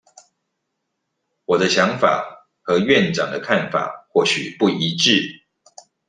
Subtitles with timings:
[1.45, 5.43] 我的想法和院長的看法或許不一致